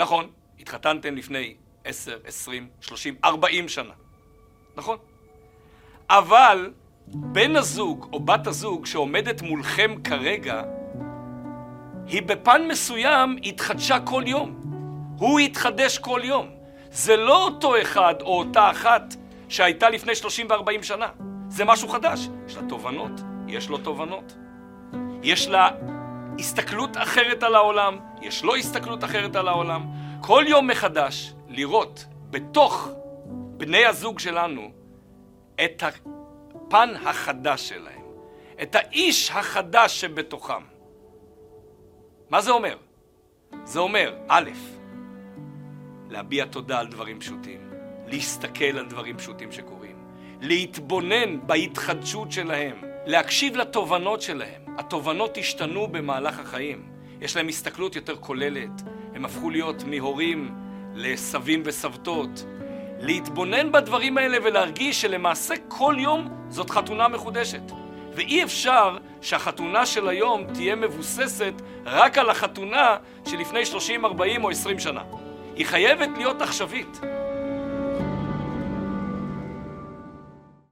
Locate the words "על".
27.42-27.54, 29.36-29.48, 46.78-46.86, 48.78-48.86, 72.18-72.30